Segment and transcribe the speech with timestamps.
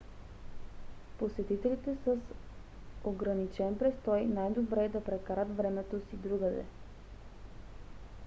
[1.19, 2.15] посетителите с
[3.03, 6.65] ограничен престой най-добре да прекарат времето си другаде